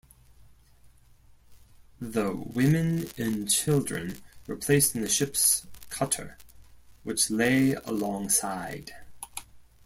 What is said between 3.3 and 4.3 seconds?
children